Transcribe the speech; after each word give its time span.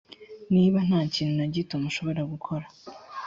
niba 0.53 0.77
nta 0.87 1.01
kintu 1.13 1.33
na 1.39 1.45
gito 1.53 1.73
mushobora 1.83 2.21
gukora 2.31 2.65